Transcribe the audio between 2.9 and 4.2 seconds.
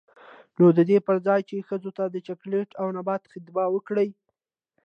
نـبـات خـطاب وکـړي.